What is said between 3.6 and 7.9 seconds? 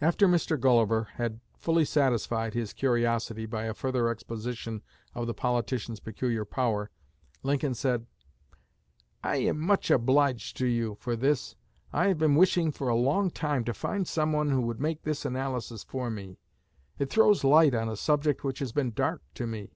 a further exposition of the politician's peculiar power, Lincoln